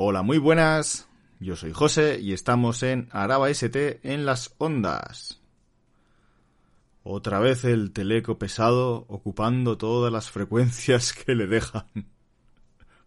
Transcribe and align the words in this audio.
Hola, 0.00 0.22
muy 0.22 0.38
buenas. 0.38 1.08
Yo 1.40 1.56
soy 1.56 1.72
José 1.72 2.20
y 2.20 2.32
estamos 2.32 2.84
en 2.84 3.08
Araba 3.10 3.50
ST 3.50 3.98
en 4.04 4.26
las 4.26 4.54
ondas. 4.58 5.42
Otra 7.02 7.40
vez 7.40 7.64
el 7.64 7.90
teleco 7.90 8.38
pesado 8.38 9.06
ocupando 9.08 9.76
todas 9.76 10.12
las 10.12 10.30
frecuencias 10.30 11.12
que 11.26 11.34
le 11.34 11.48
dejan. 11.48 11.82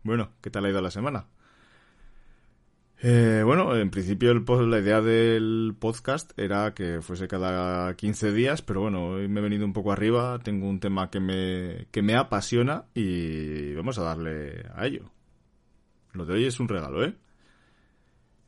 Bueno, 0.04 0.32
¿qué 0.42 0.50
tal 0.50 0.66
ha 0.66 0.70
ido 0.70 0.82
la 0.82 0.92
semana? 0.92 1.28
Eh, 3.02 3.42
bueno, 3.46 3.74
en 3.78 3.90
principio 3.90 4.34
la 4.34 4.80
idea 4.80 5.00
del 5.00 5.74
podcast 5.80 6.38
era 6.38 6.74
que 6.74 7.02
fuese 7.02 7.30
cada 7.30 7.96
15 7.96 8.34
días, 8.34 8.62
pero 8.62 8.82
bueno, 8.82 9.12
hoy 9.12 9.30
me 9.30 9.40
he 9.40 9.44
venido 9.44 9.64
un 9.64 9.72
poco 9.72 9.94
arriba, 9.94 10.40
tengo 10.44 10.68
un 10.68 10.82
tema 10.82 11.10
que 11.10 11.22
me, 11.22 11.88
que 11.90 12.02
me 12.02 12.18
apasiona 12.18 12.84
y 12.94 13.76
vamos 13.76 13.98
a 13.98 14.04
darle 14.04 14.66
a 14.76 14.86
ello. 14.86 15.10
Lo 16.14 16.26
de 16.26 16.34
hoy 16.34 16.46
es 16.46 16.60
un 16.60 16.68
regalo, 16.68 17.06
¿eh? 17.06 17.16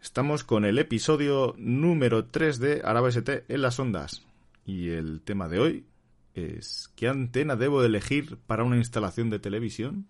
Estamos 0.02 0.44
con 0.44 0.66
el 0.66 0.80
episodio 0.80 1.56
número 1.58 2.26
3 2.26 2.60
de 2.60 2.82
Araba 2.84 3.08
ST 3.08 3.46
en 3.48 3.62
las 3.62 3.80
ondas. 3.80 4.26
Y 4.66 4.90
el 4.90 5.22
tema 5.22 5.48
de 5.48 5.60
hoy 5.60 5.86
es 6.34 6.92
¿qué 6.98 7.08
antena 7.08 7.56
debo 7.56 7.82
elegir 7.82 8.38
para 8.48 8.66
una 8.66 8.76
instalación 8.76 9.30
de 9.30 9.40
televisión? 9.40 10.08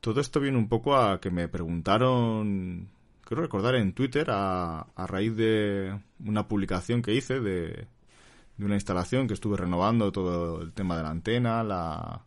Todo 0.00 0.20
esto 0.20 0.40
viene 0.40 0.58
un 0.58 0.68
poco 0.68 0.96
a 0.96 1.20
que 1.20 1.30
me 1.30 1.46
preguntaron, 1.46 2.88
quiero 3.24 3.42
recordar 3.42 3.76
en 3.76 3.92
Twitter, 3.92 4.30
a, 4.30 4.80
a 4.80 5.06
raíz 5.06 5.36
de 5.36 5.96
una 6.24 6.48
publicación 6.48 7.02
que 7.02 7.14
hice 7.14 7.40
de, 7.40 7.86
de, 8.56 8.64
una 8.64 8.74
instalación 8.74 9.28
que 9.28 9.34
estuve 9.34 9.56
renovando 9.56 10.10
todo 10.10 10.60
el 10.60 10.72
tema 10.72 10.96
de 10.96 11.02
la 11.04 11.10
antena, 11.10 11.62
la, 11.62 12.24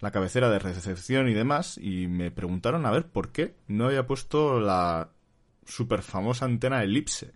la 0.00 0.10
cabecera 0.10 0.48
de 0.50 0.58
recepción 0.58 1.28
y 1.28 1.34
demás, 1.34 1.78
y 1.78 2.08
me 2.08 2.30
preguntaron 2.30 2.86
a 2.86 2.90
ver 2.90 3.06
por 3.08 3.32
qué 3.32 3.54
no 3.68 3.86
había 3.86 4.06
puesto 4.06 4.60
la 4.60 5.10
super 5.66 6.02
famosa 6.02 6.46
antena 6.46 6.82
elipse. 6.82 7.32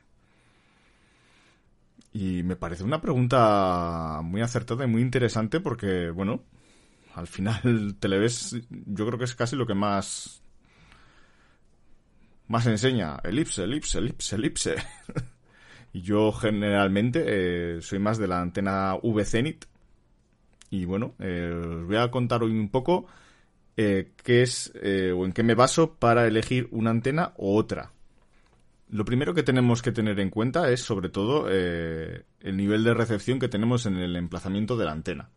Y 2.13 2.43
me 2.45 2.57
parece 2.57 2.85
una 2.85 3.01
pregunta 3.01 4.21
muy 4.23 4.41
acertada 4.41 4.85
y 4.85 4.89
muy 4.89 5.03
interesante 5.03 5.61
porque, 5.61 6.11
bueno, 6.11 6.45
al 7.15 7.27
final 7.27 7.97
Televes 8.01 8.57
yo 8.71 9.07
creo 9.07 9.19
que 9.19 9.25
es 9.25 9.35
casi 9.35 9.57
lo 9.57 9.67
que 9.67 9.75
más 9.75 10.45
más 12.47 12.67
enseña. 12.67 13.19
Elipse, 13.25 13.65
elipse, 13.65 13.99
elipse, 13.99 14.37
elipse. 14.37 14.75
y 15.93 16.03
yo 16.03 16.33
generalmente 16.33 17.25
eh, 17.27 17.83
soy 17.83 17.99
más 17.99 18.19
de 18.19 18.29
la 18.29 18.41
antena 18.41 18.95
V-Zenit. 19.03 19.65
Y 20.75 20.85
bueno, 20.85 21.15
eh, 21.19 21.53
os 21.53 21.87
voy 21.87 21.97
a 21.97 22.11
contar 22.11 22.43
hoy 22.43 22.53
un 22.53 22.69
poco 22.69 23.07
eh, 23.77 24.13
qué 24.23 24.43
es 24.43 24.73
o 24.75 25.25
en 25.25 25.33
qué 25.33 25.43
me 25.43 25.55
baso 25.55 25.95
para 25.95 26.27
elegir 26.27 26.69
una 26.71 26.91
antena 26.91 27.33
u 27.37 27.57
otra. 27.57 27.95
Lo 28.95 29.05
primero 29.05 29.35
que 29.35 29.43
tenemos 29.43 29.83
que 29.83 29.93
tener 29.93 30.21
en 30.21 30.31
cuenta 30.31 30.71
es 30.71 30.81
sobre 30.81 31.09
todo 31.09 31.47
eh, 31.51 32.25
el 32.41 32.57
nivel 32.57 32.85
de 32.85 32.95
recepción 32.95 33.39
que 33.39 33.49
tenemos 33.49 33.87
en 33.87 33.97
el 33.97 34.15
emplazamiento 34.15 34.77
de 34.77 34.85
la 34.85 34.93
antena. 34.93 35.31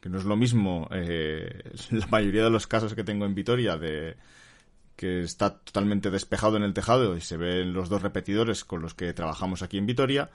Que 0.00 0.08
no 0.08 0.18
es 0.18 0.24
lo 0.24 0.36
mismo 0.36 0.88
eh, 0.92 1.72
la 1.90 2.06
mayoría 2.06 2.44
de 2.44 2.50
los 2.50 2.66
casos 2.66 2.94
que 2.94 3.04
tengo 3.04 3.24
en 3.24 3.34
Vitoria 3.34 3.76
de 3.76 4.16
que 4.96 5.22
está 5.22 5.58
totalmente 5.58 6.08
despejado 6.10 6.56
en 6.56 6.62
el 6.62 6.72
tejado 6.72 7.16
y 7.16 7.20
se 7.20 7.36
ven 7.36 7.72
los 7.72 7.88
dos 7.88 8.00
repetidores 8.00 8.64
con 8.64 8.80
los 8.80 8.94
que 8.94 9.12
trabajamos 9.12 9.62
aquí 9.62 9.76
en 9.76 9.86
Vitoria. 9.86 10.30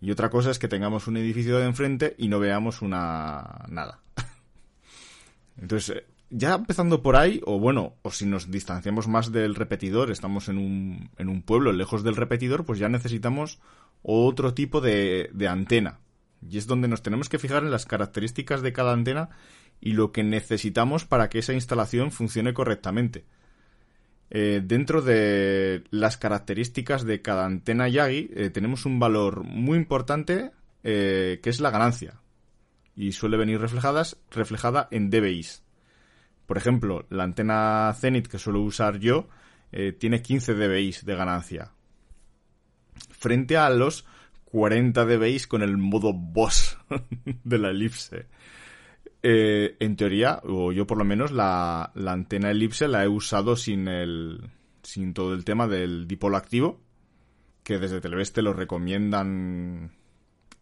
Y 0.00 0.10
otra 0.10 0.30
cosa 0.30 0.50
es 0.50 0.58
que 0.58 0.68
tengamos 0.68 1.06
un 1.06 1.16
edificio 1.16 1.58
de 1.58 1.66
enfrente 1.66 2.14
y 2.18 2.28
no 2.28 2.38
veamos 2.38 2.80
una 2.82 3.66
nada. 3.68 4.00
Entonces, 5.60 6.04
ya 6.30 6.54
empezando 6.54 7.02
por 7.02 7.16
ahí, 7.16 7.40
o 7.44 7.58
bueno, 7.58 7.94
o 8.02 8.10
si 8.10 8.24
nos 8.24 8.50
distanciamos 8.50 9.08
más 9.08 9.30
del 9.32 9.54
repetidor, 9.54 10.10
estamos 10.10 10.48
en 10.48 10.58
un, 10.58 11.10
en 11.18 11.28
un 11.28 11.42
pueblo 11.42 11.72
lejos 11.72 12.02
del 12.02 12.16
repetidor, 12.16 12.64
pues 12.64 12.78
ya 12.78 12.88
necesitamos 12.88 13.60
otro 14.02 14.54
tipo 14.54 14.80
de, 14.80 15.28
de 15.34 15.48
antena. 15.48 15.98
Y 16.48 16.56
es 16.56 16.66
donde 16.66 16.88
nos 16.88 17.02
tenemos 17.02 17.28
que 17.28 17.38
fijar 17.38 17.64
en 17.64 17.70
las 17.70 17.84
características 17.84 18.62
de 18.62 18.72
cada 18.72 18.92
antena 18.92 19.28
y 19.80 19.92
lo 19.92 20.12
que 20.12 20.22
necesitamos 20.22 21.04
para 21.04 21.28
que 21.28 21.40
esa 21.40 21.52
instalación 21.52 22.10
funcione 22.12 22.54
correctamente. 22.54 23.26
Eh, 24.30 24.62
dentro 24.64 25.02
de 25.02 25.82
las 25.90 26.16
características 26.16 27.04
de 27.04 27.20
cada 27.20 27.44
antena 27.46 27.88
Yagi 27.88 28.30
eh, 28.32 28.50
tenemos 28.50 28.86
un 28.86 29.00
valor 29.00 29.42
muy 29.42 29.76
importante 29.76 30.52
eh, 30.84 31.40
que 31.42 31.50
es 31.50 31.60
la 31.60 31.70
ganancia 31.70 32.20
y 32.94 33.12
suele 33.12 33.36
venir 33.36 33.60
reflejadas, 33.60 34.18
reflejada 34.30 34.88
en 34.90 35.10
dBIs. 35.10 35.62
Por 36.46 36.58
ejemplo, 36.58 37.06
la 37.10 37.24
antena 37.24 37.94
Zenith 37.98 38.26
que 38.26 38.38
suelo 38.38 38.60
usar 38.60 38.98
yo 38.98 39.28
eh, 39.72 39.92
tiene 39.92 40.22
15 40.22 40.54
dBi 40.54 40.96
de 41.02 41.14
ganancia. 41.14 41.72
Frente 43.10 43.56
a 43.56 43.70
los 43.70 44.04
40 44.46 45.04
dBi 45.04 45.40
con 45.48 45.62
el 45.62 45.76
modo 45.76 46.12
boss 46.12 46.76
de 47.44 47.58
la 47.58 47.70
elipse. 47.70 48.26
Eh, 49.22 49.76
en 49.80 49.96
teoría, 49.96 50.40
o 50.44 50.72
yo 50.72 50.86
por 50.86 50.98
lo 50.98 51.04
menos, 51.04 51.30
la, 51.30 51.92
antena 52.06 52.50
elipse 52.50 52.88
la 52.88 53.04
he 53.04 53.08
usado 53.08 53.56
sin 53.56 53.88
el. 53.88 54.50
sin 54.82 55.14
todo 55.14 55.34
el 55.34 55.44
tema 55.44 55.66
del 55.68 56.06
dipolo 56.06 56.36
activo. 56.36 56.80
Que 57.62 57.78
desde 57.78 58.00
Televeste 58.00 58.42
lo 58.42 58.52
recomiendan 58.52 59.92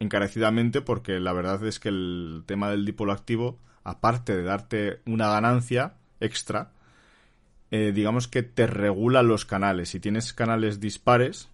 encarecidamente 0.01 0.81
porque 0.81 1.21
la 1.21 1.33
verdad 1.33 1.65
es 1.67 1.79
que 1.79 1.89
el 1.89 2.43
tema 2.47 2.71
del 2.71 2.85
dipolo 2.85 3.13
activo 3.13 3.59
aparte 3.89 4.37
de 4.37 4.43
darte 4.43 5.01
una 5.07 5.29
ganancia 5.29 5.95
extra, 6.21 6.73
eh, 7.71 7.93
digamos 7.95 8.29
que 8.29 8.43
te 8.43 8.67
regula 8.67 9.23
los 9.23 9.45
canales. 9.45 9.91
Si 9.91 10.01
tienes 10.01 10.33
canales 10.35 10.79
dispares 10.79 11.49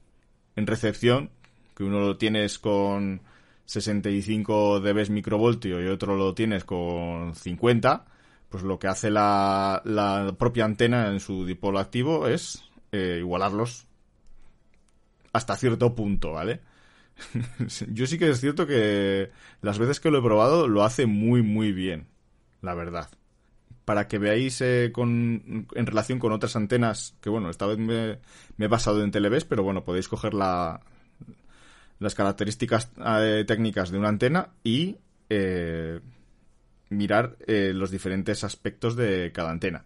en 0.57 0.67
recepción, 0.67 1.31
que 1.77 1.85
uno 1.85 2.01
lo 2.01 2.17
tienes 2.17 2.59
con 2.59 3.23
65 3.67 4.81
dB 4.81 5.11
microvoltio 5.11 5.83
y 5.83 5.89
otro 5.89 6.17
lo 6.17 6.35
tienes 6.35 6.65
con 6.65 7.35
50, 7.35 8.05
pues 8.49 8.63
lo 8.63 8.79
que 8.79 8.89
hace 8.89 9.11
la, 9.11 9.83
la 9.85 10.35
propia 10.39 10.65
antena 10.65 11.09
en 11.09 11.21
su 11.21 11.47
dipolo 11.47 11.79
activo 11.79 12.29
es 12.29 12.65
eh, 12.93 13.17
igualarlos 13.21 13.87
hasta 15.33 15.57
cierto 15.57 15.95
punto, 15.95 16.33
¿vale? 16.33 16.61
Yo 17.93 18.07
sí 18.07 18.19
que 18.19 18.31
es 18.31 18.41
cierto 18.41 18.67
que 18.67 19.31
las 19.63 19.79
veces 19.79 20.01
que 20.01 20.11
lo 20.11 20.19
he 20.19 20.23
probado 20.23 20.69
lo 20.69 20.83
hace 20.85 21.07
muy 21.07 21.43
muy 21.43 21.73
bien 21.73 22.09
la 22.65 22.75
verdad. 22.75 23.09
Para 23.85 24.09
que 24.09 24.19
veáis 24.19 24.61
eh, 24.63 24.91
con, 24.93 25.69
en 25.75 25.87
relación 25.87 26.19
con 26.19 26.33
otras 26.33 26.57
antenas, 26.57 27.15
que 27.21 27.29
bueno, 27.29 27.51
esta 27.51 27.67
vez 27.67 27.79
me, 27.79 28.19
he 28.59 28.69
basado 28.69 29.05
en 29.05 29.11
Televes, 29.11 29.45
pero 29.45 29.63
bueno, 29.63 29.85
podéis 29.85 30.09
coger 30.09 30.33
la, 30.33 30.81
las 32.05 32.15
características 32.15 32.93
eh, 33.05 33.45
técnicas 33.47 33.91
de 33.91 33.99
una 33.99 34.09
antena 34.09 34.51
y 34.63 34.99
eh, 35.29 36.01
mirar 36.91 37.37
los 37.49 37.91
diferentes 37.91 38.45
aspectos 38.45 38.95
de 38.95 39.33
cada 39.33 39.51
antena. 39.51 39.85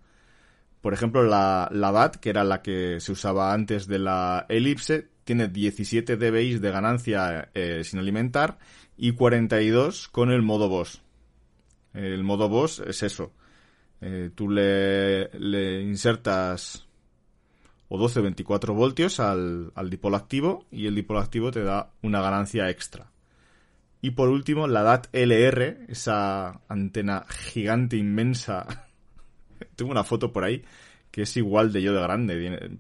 Por 0.83 0.93
ejemplo, 0.93 1.23
la, 1.23 1.69
la 1.73 1.91
BAT, 1.91 2.17
que 2.17 2.31
era 2.31 2.45
la 2.45 2.61
que 2.61 3.01
se 3.01 3.13
usaba 3.13 3.55
antes 3.55 3.87
de 3.87 3.99
la 3.99 4.45
elipse, 4.49 5.09
tiene 5.25 5.49
17 5.49 6.17
dBi 6.17 6.59
de 6.59 6.71
ganancia 6.71 7.51
sin 7.83 7.99
alimentar 7.99 8.59
y 8.97 9.13
42 9.13 10.09
con 10.09 10.31
el 10.31 10.43
modo 10.43 10.69
Boss. 10.69 11.03
El 11.95 12.23
modo 12.25 12.49
boss 12.49 12.83
es 12.87 13.03
eso. 13.03 13.33
Eh, 14.01 14.31
tú 14.35 14.49
le, 14.49 15.29
le, 15.39 15.83
insertas 15.83 16.87
o 17.89 17.99
12 17.99 18.21
o 18.21 18.23
24 18.23 18.75
voltios 18.75 19.21
al, 19.21 19.73
al 19.75 19.91
dipolo 19.91 20.17
activo 20.17 20.67
y 20.71 20.87
el 20.87 20.95
dipolo 20.95 21.21
activo 21.21 21.51
te 21.51 21.63
da 21.63 21.91
una 22.03 22.21
ganancia 22.21 22.69
extra. 22.71 23.11
Y 24.01 24.13
por 24.13 24.29
último, 24.29 24.69
la 24.69 24.83
DAT 24.83 25.09
LR, 25.13 25.87
esa 25.89 26.61
antena 26.69 27.25
gigante, 27.29 27.97
inmensa. 27.97 28.87
Tengo 29.77 29.91
una 29.91 30.05
foto 30.05 30.33
por 30.33 30.45
ahí 30.45 30.63
que 31.11 31.23
es 31.23 31.37
igual 31.37 31.73
de 31.73 31.83
yo 31.83 31.93
de 31.93 32.01
grande. 32.01 32.39
Tiene, 32.39 32.79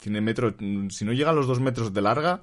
tiene 0.00 0.20
metro, 0.20 0.54
si 0.90 1.04
no 1.04 1.12
llega 1.12 1.30
a 1.30 1.34
los 1.34 1.46
2 1.46 1.60
metros 1.60 1.92
de 1.92 2.00
larga, 2.00 2.42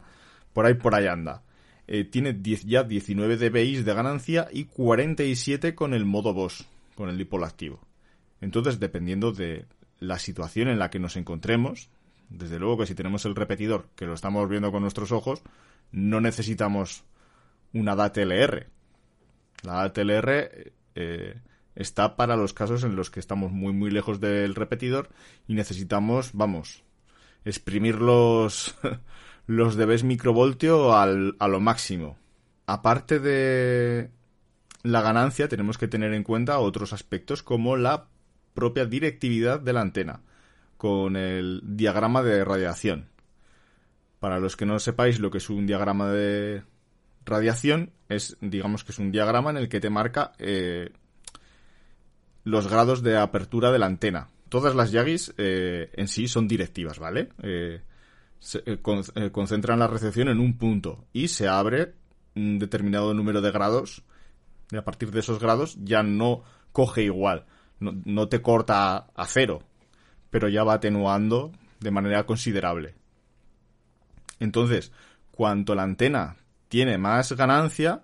por 0.54 0.66
ahí 0.66 0.76
por 0.76 0.94
ahí 0.94 1.08
anda. 1.08 1.44
Eh, 1.88 2.04
tiene 2.04 2.34
10, 2.34 2.66
ya 2.66 2.84
19 2.84 3.38
dBi 3.38 3.82
de 3.82 3.94
ganancia 3.94 4.48
y 4.52 4.66
47 4.66 5.74
con 5.74 5.96
el 5.96 6.06
modo 6.06 6.34
boss, 6.34 6.68
con 6.96 7.10
el 7.10 7.18
dipolo 7.18 7.46
activo. 7.46 7.80
Entonces, 8.42 8.80
dependiendo 8.80 9.32
de 9.32 9.66
la 10.00 10.20
situación 10.20 10.68
en 10.68 10.80
la 10.80 10.90
que 10.90 11.00
nos 11.00 11.18
encontremos, 11.18 11.90
desde 12.30 12.60
luego 12.60 12.80
que 12.80 12.86
si 12.86 12.96
tenemos 12.96 13.26
el 13.26 13.36
repetidor, 13.36 13.88
que 13.96 14.06
lo 14.06 14.14
estamos 14.14 14.48
viendo 14.50 14.72
con 14.72 14.82
nuestros 14.82 15.12
ojos, 15.12 15.42
no 15.92 16.22
necesitamos 16.22 17.04
una 17.74 17.96
DAT-LR. 17.96 18.68
La 19.64 19.74
DAT-LR 19.74 20.74
eh, 20.96 21.42
está 21.76 22.16
para 22.16 22.36
los 22.36 22.54
casos 22.54 22.84
en 22.84 22.96
los 22.96 23.10
que 23.10 23.20
estamos 23.20 23.52
muy 23.52 23.74
muy 23.74 23.92
lejos 23.92 24.20
del 24.20 24.56
repetidor 24.56 25.10
y 25.48 25.56
necesitamos, 25.56 26.32
vamos, 26.34 26.84
exprimir 27.46 27.96
los, 27.96 28.76
los 29.48 29.76
debes 29.76 30.04
microvoltio 30.04 30.96
al, 30.96 31.36
a 31.40 31.48
lo 31.48 31.60
máximo. 31.60 32.18
Aparte 32.66 33.20
de 33.20 34.12
la 34.84 35.02
ganancia, 35.02 35.48
tenemos 35.48 35.78
que 35.78 35.88
tener 35.88 36.14
en 36.14 36.24
cuenta 36.24 36.60
otros 36.60 36.94
aspectos 36.94 37.44
como 37.44 37.76
la 37.76 38.08
propia 38.60 38.86
directividad 38.86 39.62
de 39.62 39.74
la 39.74 39.82
antena. 39.82 40.22
con 40.76 41.18
el 41.18 41.62
diagrama 41.64 42.24
de 42.24 42.46
radiación. 42.46 43.10
Para 44.22 44.40
los 44.40 44.56
que 44.56 44.66
no 44.66 44.80
sepáis 44.80 45.20
lo 45.20 45.30
que 45.30 45.40
es 45.40 45.50
un 45.50 45.68
diagrama 45.68 46.10
de 46.10 46.64
radiación, 47.26 47.92
es, 48.08 48.38
digamos 48.40 48.86
que 48.86 48.94
es 48.94 49.00
un 49.00 49.12
diagrama 49.12 49.50
en 49.50 49.58
el 49.58 49.68
que 49.68 49.82
te 49.82 49.90
marca 49.90 50.32
eh, 50.40 50.92
los 52.46 52.70
grados 52.70 53.04
de 53.04 53.18
apertura 53.18 53.72
de 53.72 53.80
la 53.80 53.88
antena. 53.88 54.30
Todas 54.48 54.74
las 54.74 54.92
Yagis 54.92 55.34
eh, 55.38 55.90
en 55.94 56.08
sí 56.08 56.30
son 56.30 56.48
directivas, 56.48 56.98
¿vale? 56.98 57.28
Eh, 57.44 57.82
se, 58.40 58.80
concentran 58.82 59.80
la 59.80 59.88
recepción 59.88 60.30
en 60.30 60.40
un 60.40 60.58
punto 60.58 61.06
y 61.12 61.28
se 61.28 61.50
abre 61.50 61.94
un 62.36 62.58
determinado 62.58 63.14
número 63.14 63.42
de 63.42 63.52
grados 63.52 64.04
y 64.72 64.78
a 64.78 64.86
partir 64.86 65.12
de 65.12 65.20
esos 65.20 65.40
grados 65.40 65.78
ya 65.84 66.04
no 66.04 66.44
coge 66.72 67.04
igual, 67.04 67.46
no, 67.80 68.28
te 68.28 68.42
corta 68.42 69.08
a 69.16 69.26
cero, 69.26 69.64
pero 70.30 70.50
ya 70.50 70.64
va 70.64 70.76
atenuando 70.76 71.52
de 71.80 71.92
manera 71.92 72.26
considerable. 72.26 72.96
Entonces, 74.40 74.92
cuanto 75.32 75.76
la 75.76 75.84
antena 75.84 76.38
tiene 76.68 76.98
más 76.98 77.32
ganancia, 77.34 78.04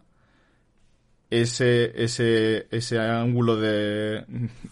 ese, 1.30 2.04
ese, 2.04 2.68
ese 2.72 3.00
ángulo 3.00 3.58
de, 3.58 4.26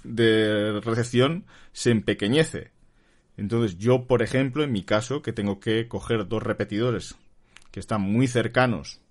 de 0.03 0.79
recepción 0.81 1.45
se 1.71 1.91
empequeñece. 1.91 2.71
Entonces 3.37 3.77
yo, 3.77 4.05
por 4.05 4.21
ejemplo, 4.21 4.63
en 4.63 4.71
mi 4.71 4.83
caso, 4.83 5.21
que 5.21 5.33
tengo 5.33 5.59
que 5.59 5.87
coger 5.87 6.27
dos 6.27 6.43
repetidores 6.43 7.15
que 7.71 7.79
están 7.79 8.01
muy 8.01 8.27
cercanos 8.27 9.01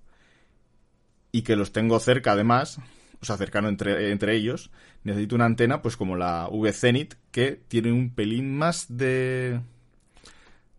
y 1.33 1.43
que 1.43 1.56
los 1.56 1.73
tengo 1.73 1.99
cerca 1.99 2.33
además, 2.33 2.79
o 3.23 3.25
sea, 3.25 3.37
cercano 3.37 3.69
entre, 3.69 4.11
entre 4.11 4.35
ellos, 4.35 4.71
necesito 5.05 5.37
una 5.37 5.47
antena 5.47 5.81
pues 5.81 5.97
como 5.97 6.17
la 6.17 6.49
V-Zenith 6.51 7.15
que 7.31 7.63
tiene 7.69 7.93
un 7.93 8.15
pelín 8.15 8.59
más 8.59 8.87
de 8.89 9.61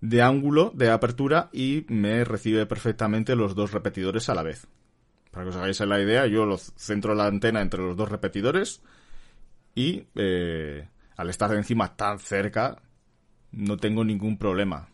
de 0.02 0.22
ángulo 0.22 0.74
de 0.76 0.92
apertura 0.92 1.50
y 1.54 1.86
me 1.88 2.26
recibe 2.26 2.66
perfectamente 2.66 3.38
los 3.38 3.56
dos 3.56 3.72
repetidores 3.72 4.28
a 4.28 4.36
la 4.36 4.44
vez. 4.44 4.68
Para 5.32 5.46
que 5.46 5.52
os 5.52 5.56
hagáis 5.56 5.80
la 5.80 6.02
idea, 6.02 6.28
yo 6.28 6.46
lo 6.46 6.58
centro 6.58 7.16
la 7.16 7.26
antena 7.26 7.62
entre 7.62 7.82
los 7.82 7.96
dos 7.96 8.10
repetidores 8.10 8.82
y 9.74 10.06
eh, 10.16 10.90
al 11.16 11.30
estar 11.30 11.54
encima 11.54 11.96
tan 11.96 12.20
cerca 12.20 12.82
no 13.54 13.78
tengo 13.78 14.04
ningún 14.04 14.38
problema. 14.38 14.90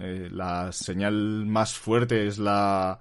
Eh, 0.00 0.30
la 0.32 0.72
señal 0.72 1.44
más 1.44 1.74
fuerte 1.74 2.26
es 2.26 2.38
la 2.38 2.98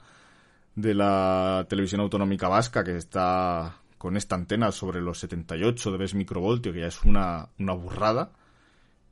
de 0.75 0.93
la 0.93 1.65
televisión 1.69 2.01
autonómica 2.01 2.49
vasca 2.49 2.83
que 2.83 2.97
está 2.97 3.77
con 4.03 4.17
esta 4.17 4.35
antena 4.35 4.73
sobre 4.73 4.99
los 4.99 5.17
78 5.19 5.91
dB 5.91 6.13
microvoltio, 6.15 6.73
que 6.73 6.81
ya 6.81 6.87
es 6.87 7.01
una, 7.05 7.47
una 7.57 7.71
burrada. 7.71 8.33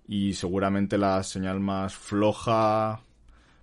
Y 0.06 0.34
seguramente 0.34 0.98
la 0.98 1.24
señal 1.24 1.62
más 1.62 1.96
floja, 1.96 3.00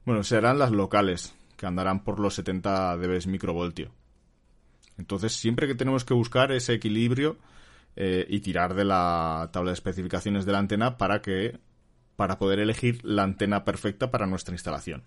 bueno, 0.07 0.23
serán 0.23 0.59
las 0.59 0.71
locales, 0.71 1.35
que 1.59 1.67
andarán 1.67 2.03
por 2.03 2.19
los 2.19 2.33
70 2.33 2.97
dB 2.97 3.27
microvoltio. 3.27 3.91
Entonces, 4.97 5.35
siempre 5.35 5.67
que 5.67 5.75
tenemos 5.75 6.07
que 6.07 6.15
buscar 6.15 6.51
ese 6.51 6.73
equilibrio 6.73 7.37
eh, 7.95 8.25
y 8.27 8.41
tirar 8.41 8.73
de 8.73 8.87
la 8.87 9.51
tabla 9.53 9.73
de 9.73 9.75
especificaciones 9.75 10.47
de 10.47 10.53
la 10.53 10.61
antena 10.61 10.97
para 10.97 11.21
que 11.21 11.61
para 12.17 12.39
poder 12.39 12.59
elegir 12.59 13.05
la 13.05 13.25
antena 13.25 13.67
perfecta 13.67 14.11
para 14.11 14.27
nuestra 14.27 14.55
instalación. 14.55 15.05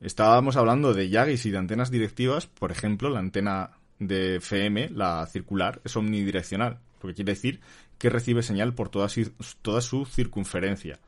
Estábamos 0.00 0.56
hablando 0.56 0.94
de 0.94 1.08
Yagis 1.08 1.46
y 1.46 1.50
de 1.50 1.58
antenas 1.58 1.90
directivas, 1.90 2.46
por 2.46 2.70
ejemplo, 2.70 3.10
la 3.10 3.18
antena 3.18 3.77
de 3.98 4.36
FM, 4.36 4.90
la 4.90 5.26
circular, 5.26 5.80
es 5.84 5.96
omnidireccional, 5.96 6.78
lo 7.02 7.08
que 7.08 7.14
quiere 7.14 7.32
decir 7.32 7.60
que 7.98 8.10
recibe 8.10 8.42
señal 8.42 8.74
por 8.74 8.88
toda, 8.88 9.08
su 9.08 10.06
circunferencia. 10.06 11.00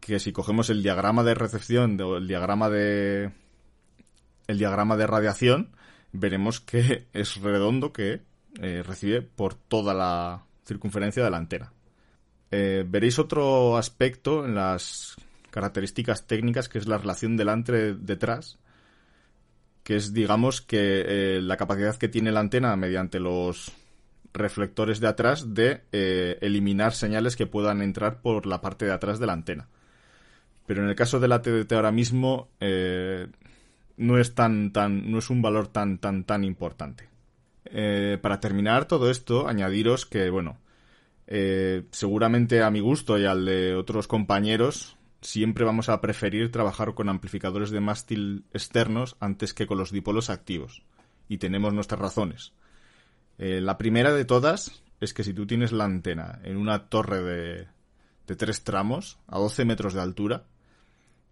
Que 0.00 0.20
si 0.20 0.32
cogemos 0.32 0.68
el 0.68 0.82
diagrama 0.82 1.24
de 1.24 1.34
recepción 1.34 1.98
o 2.00 2.18
el 2.18 2.28
diagrama 2.28 2.68
de 2.68 3.32
el 4.46 4.58
diagrama 4.58 4.96
de 4.98 5.06
radiación, 5.06 5.70
veremos 6.12 6.60
que 6.60 7.06
es 7.14 7.40
redondo 7.40 7.92
que 7.92 8.20
eh, 8.60 8.82
recibe 8.86 9.22
por 9.22 9.54
toda 9.54 9.94
la 9.94 10.44
circunferencia 10.66 11.24
de. 11.24 11.72
Eh, 12.50 12.84
veréis 12.86 13.18
otro 13.18 13.76
aspecto 13.78 14.44
en 14.44 14.54
las 14.54 15.16
características 15.50 16.26
técnicas 16.26 16.68
que 16.68 16.78
es 16.78 16.86
la 16.86 16.98
relación 16.98 17.36
delante-detrás, 17.36 18.58
que 19.84 19.96
es, 19.96 20.12
digamos, 20.12 20.60
que 20.60 21.04
eh, 21.06 21.40
la 21.40 21.56
capacidad 21.56 21.96
que 21.96 22.08
tiene 22.08 22.32
la 22.32 22.40
antena 22.40 22.74
mediante 22.74 23.20
los 23.20 23.70
reflectores 24.32 24.98
de 24.98 25.06
atrás 25.06 25.54
de 25.54 25.82
eliminar 26.40 26.92
señales 26.92 27.36
que 27.36 27.46
puedan 27.46 27.80
entrar 27.82 28.20
por 28.20 28.46
la 28.46 28.60
parte 28.60 28.84
de 28.84 28.92
atrás 28.92 29.20
de 29.20 29.26
la 29.26 29.34
antena. 29.34 29.68
Pero 30.66 30.82
en 30.82 30.88
el 30.88 30.96
caso 30.96 31.20
de 31.20 31.28
la 31.28 31.40
TDT 31.40 31.72
ahora 31.72 31.92
mismo, 31.92 32.48
no 33.96 34.18
es 34.18 34.34
tan, 34.34 34.72
tan, 34.72 35.10
no 35.10 35.18
es 35.18 35.30
un 35.30 35.42
valor 35.42 35.68
tan, 35.68 35.98
tan, 35.98 36.24
tan 36.24 36.42
importante. 36.42 37.08
Eh, 37.66 38.18
para 38.20 38.40
terminar 38.40 38.86
todo 38.86 39.10
esto, 39.10 39.48
añadiros 39.48 40.06
que, 40.06 40.30
bueno, 40.30 40.58
eh, 41.26 41.84
seguramente 41.90 42.62
a 42.62 42.70
mi 42.70 42.80
gusto 42.80 43.18
y 43.18 43.24
al 43.24 43.44
de 43.44 43.74
otros 43.74 44.06
compañeros, 44.06 44.96
siempre 45.24 45.64
vamos 45.64 45.88
a 45.88 46.00
preferir 46.00 46.52
trabajar 46.52 46.94
con 46.94 47.08
amplificadores 47.08 47.70
de 47.70 47.80
mástil 47.80 48.44
externos 48.52 49.16
antes 49.20 49.54
que 49.54 49.66
con 49.66 49.78
los 49.78 49.90
dipolos 49.90 50.30
activos. 50.30 50.82
Y 51.28 51.38
tenemos 51.38 51.72
nuestras 51.72 52.00
razones. 52.00 52.52
Eh, 53.38 53.60
la 53.60 53.78
primera 53.78 54.12
de 54.12 54.24
todas 54.24 54.82
es 55.00 55.14
que 55.14 55.24
si 55.24 55.32
tú 55.32 55.46
tienes 55.46 55.72
la 55.72 55.84
antena 55.84 56.40
en 56.44 56.56
una 56.56 56.88
torre 56.88 57.22
de, 57.22 57.68
de 58.26 58.36
tres 58.36 58.62
tramos, 58.62 59.18
a 59.26 59.38
12 59.38 59.64
metros 59.64 59.94
de 59.94 60.02
altura, 60.02 60.44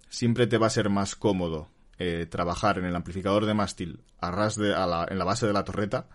siempre 0.08 0.46
te 0.46 0.58
va 0.58 0.66
a 0.66 0.70
ser 0.70 0.88
más 0.88 1.14
cómodo 1.14 1.68
eh, 1.98 2.26
trabajar 2.26 2.78
en 2.78 2.86
el 2.86 2.96
amplificador 2.96 3.46
de 3.46 3.54
mástil 3.54 4.00
a 4.20 4.30
ras 4.30 4.56
de, 4.56 4.70
en 4.70 5.18
la 5.18 5.24
base 5.24 5.46
de 5.46 5.52
la 5.52 5.64
torreta 5.64 6.08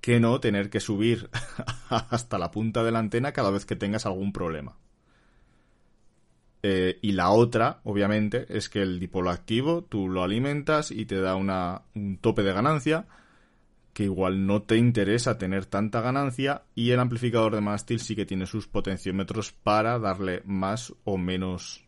que 0.00 0.20
no 0.20 0.38
tener 0.40 0.68
que 0.68 0.80
subir 0.80 1.30
hasta 1.88 2.38
la 2.38 2.50
punta 2.50 2.84
de 2.84 2.92
la 2.92 2.98
antena 2.98 3.32
cada 3.32 3.50
vez 3.50 3.64
que 3.64 3.76
tengas 3.76 4.04
algún 4.04 4.32
problema. 4.32 4.76
Eh, 6.62 6.98
y 7.02 7.12
la 7.12 7.30
otra, 7.30 7.80
obviamente, 7.84 8.46
es 8.48 8.68
que 8.68 8.82
el 8.82 9.00
dipolo 9.00 9.30
activo 9.30 9.82
tú 9.82 10.08
lo 10.08 10.22
alimentas 10.22 10.90
y 10.90 11.06
te 11.06 11.20
da 11.20 11.34
una, 11.34 11.82
un 11.94 12.18
tope 12.18 12.42
de 12.42 12.52
ganancia 12.52 13.06
que 13.92 14.04
igual 14.04 14.46
no 14.46 14.62
te 14.62 14.76
interesa 14.76 15.38
tener 15.38 15.66
tanta 15.66 16.00
ganancia 16.00 16.62
y 16.74 16.90
el 16.90 17.00
amplificador 17.00 17.54
de 17.54 17.60
mástil 17.60 18.00
sí 18.00 18.16
que 18.16 18.24
tiene 18.24 18.46
sus 18.46 18.66
potenciómetros 18.66 19.52
para 19.52 19.98
darle 19.98 20.42
más 20.46 20.94
o 21.04 21.18
menos 21.18 21.84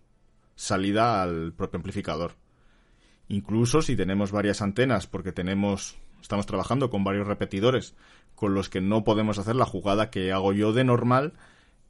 salida 0.54 1.22
al 1.22 1.52
propio 1.52 1.78
amplificador. 1.78 2.32
Incluso 3.28 3.80
si 3.80 3.96
tenemos 3.96 4.32
varias 4.32 4.60
antenas, 4.60 5.06
porque 5.06 5.32
tenemos, 5.32 5.96
estamos 6.20 6.46
trabajando 6.46 6.90
con 6.90 7.04
varios 7.04 7.26
repetidores 7.26 7.94
con 8.34 8.54
los 8.54 8.68
que 8.68 8.80
no 8.80 9.04
podemos 9.04 9.38
hacer 9.38 9.56
la 9.56 9.64
jugada 9.64 10.10
que 10.10 10.32
hago 10.32 10.52
yo 10.52 10.72
de 10.72 10.84
normal, 10.84 11.32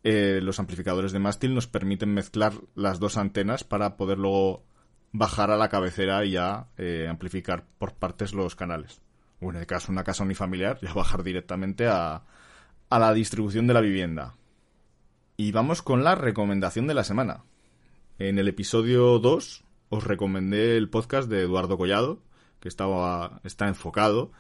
eh, 0.05 0.41
los 0.43 0.61
amplificadores 0.61 1.13
de 1.13 1.19
mástil 1.19 1.55
nos 1.55 1.67
permiten 1.67 2.13
mezclar 2.13 2.53
las 2.75 3.01
dos 3.01 3.17
antenas 3.17 3.65
para 3.65 3.97
poder 3.97 4.19
luego 4.19 4.63
bajar 5.13 5.51
a 5.51 5.57
la 5.57 5.71
cabecera 5.71 6.25
y 6.27 6.33
ya 6.33 6.69
eh, 6.77 7.07
amplificar 7.09 7.65
por 7.79 7.95
partes 7.95 8.35
los 8.35 8.55
canales. 8.55 9.01
O 9.41 9.51
en 9.51 9.57
el 9.57 9.67
caso 9.67 9.87
de 9.87 9.93
una 9.93 10.05
casa 10.05 10.23
unifamiliar, 10.23 10.79
ya 10.83 10.93
bajar 10.93 11.23
directamente 11.23 11.87
a, 11.87 12.23
a 12.91 12.99
la 12.99 13.15
distribución 13.15 13.67
de 13.67 13.75
la 13.75 13.81
vivienda. 13.81 14.35
Y 15.39 15.53
vamos 15.53 15.81
con 15.81 16.05
la 16.05 16.15
recomendación 16.15 16.87
de 16.87 16.95
la 16.95 17.05
semana. 17.05 17.45
En 18.19 18.39
el 18.39 18.47
episodio 18.47 19.19
2 19.19 19.65
os 19.89 20.05
recomendé 20.05 20.77
el 20.77 20.91
podcast 20.91 21.31
de 21.31 21.41
Eduardo 21.41 21.79
Collado, 21.79 22.21
que 22.61 22.69
estaba, 22.69 23.41
está 23.43 23.69
enfocado 23.69 24.33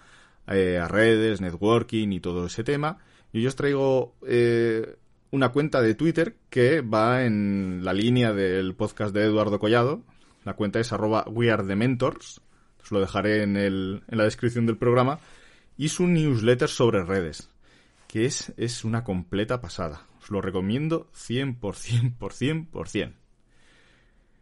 eh, 0.46 0.78
a 0.78 0.88
redes, 0.88 1.40
networking 1.40 2.12
y 2.12 2.20
todo 2.20 2.46
ese 2.46 2.64
tema. 2.64 2.98
Y 3.32 3.42
yo 3.42 3.48
os 3.48 3.56
traigo 3.56 4.14
eh, 4.26 4.96
una 5.34 5.48
cuenta 5.48 5.82
de 5.82 5.96
Twitter 5.96 6.36
que 6.48 6.80
va 6.80 7.24
en 7.24 7.80
la 7.82 7.92
línea 7.92 8.32
del 8.32 8.76
podcast 8.76 9.12
de 9.12 9.24
Eduardo 9.24 9.58
Collado. 9.58 10.04
La 10.44 10.54
cuenta 10.54 10.78
es 10.78 10.92
arroba 10.92 11.24
wearethementors. 11.28 12.40
Os 12.80 12.92
lo 12.92 13.00
dejaré 13.00 13.42
en, 13.42 13.56
el, 13.56 14.04
en 14.06 14.18
la 14.18 14.24
descripción 14.24 14.64
del 14.64 14.76
programa. 14.76 15.18
Y 15.76 15.88
su 15.88 16.06
newsletter 16.06 16.68
sobre 16.68 17.02
redes, 17.02 17.50
que 18.06 18.26
es, 18.26 18.52
es 18.56 18.84
una 18.84 19.02
completa 19.02 19.60
pasada. 19.60 20.06
Os 20.22 20.30
lo 20.30 20.40
recomiendo 20.40 21.10
100%, 21.14 21.58
por 21.58 21.74
100%, 21.74 22.16
por 22.16 22.86
100%. 22.86 23.12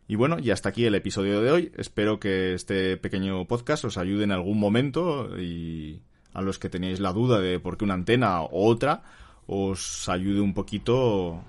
Y 0.08 0.16
bueno, 0.16 0.36
y 0.38 0.50
hasta 0.50 0.68
aquí 0.68 0.84
el 0.84 0.94
episodio 0.94 1.40
de 1.40 1.52
hoy. 1.52 1.72
Espero 1.74 2.20
que 2.20 2.52
este 2.52 2.98
pequeño 2.98 3.46
podcast 3.46 3.86
os 3.86 3.96
ayude 3.96 4.24
en 4.24 4.32
algún 4.32 4.60
momento 4.60 5.40
y 5.40 6.02
a 6.34 6.42
los 6.42 6.58
que 6.58 6.68
tenéis 6.68 7.00
la 7.00 7.14
duda 7.14 7.40
de 7.40 7.58
por 7.60 7.78
qué 7.78 7.84
una 7.86 7.94
antena 7.94 8.42
o 8.42 8.66
otra, 8.66 9.04
os 9.46 10.08
ayude 10.08 10.40
un 10.40 10.54
poquito 10.54 11.40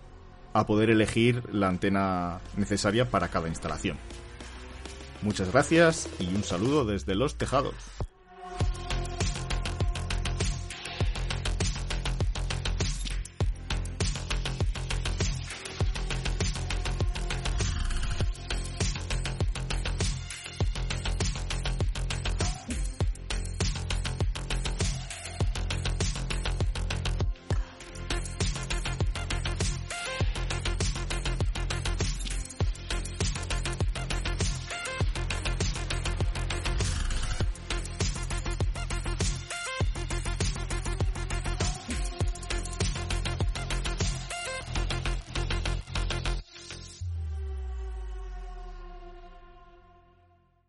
a 0.53 0.65
poder 0.65 0.89
elegir 0.89 1.43
la 1.51 1.69
antena 1.69 2.39
necesaria 2.57 3.09
para 3.09 3.29
cada 3.29 3.47
instalación. 3.47 3.97
Muchas 5.21 5.51
gracias 5.51 6.09
y 6.19 6.27
un 6.35 6.43
saludo 6.43 6.85
desde 6.85 7.15
los 7.15 7.35
tejados. 7.35 7.75